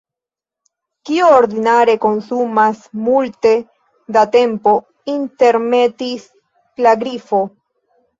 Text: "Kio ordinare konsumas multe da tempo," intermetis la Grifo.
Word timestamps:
"Kio 1.07 1.25
ordinare 1.39 1.93
konsumas 2.05 2.81
multe 3.09 3.51
da 4.17 4.23
tempo," 4.37 4.73
intermetis 5.13 6.25
la 6.87 6.95
Grifo. 7.05 7.43